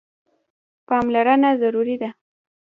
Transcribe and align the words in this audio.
پاملرنه 0.87 1.49
ضروري 1.61 1.95
ده. 2.01 2.09